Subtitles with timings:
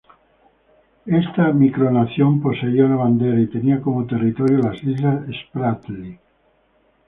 [1.21, 6.17] Esta micronación poseía una bandera y tenía como territorio las islas Spratly.